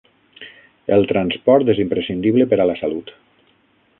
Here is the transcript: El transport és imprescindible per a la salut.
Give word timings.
El 0.95 1.05
transport 1.11 1.69
és 1.75 1.83
imprescindible 1.85 2.49
per 2.55 2.61
a 2.65 2.69
la 2.73 2.79
salut. 2.83 3.17